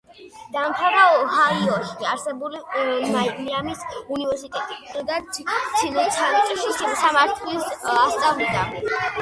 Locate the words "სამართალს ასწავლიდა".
7.03-8.99